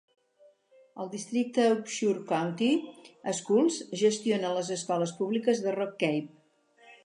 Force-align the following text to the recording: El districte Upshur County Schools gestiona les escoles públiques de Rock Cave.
El 1.03 1.11
districte 1.11 1.65
Upshur 1.73 2.15
County 2.31 2.71
Schools 3.41 3.77
gestiona 4.03 4.57
les 4.59 4.75
escoles 4.77 5.17
públiques 5.23 5.65
de 5.67 5.79
Rock 5.81 5.97
Cave. 6.05 6.27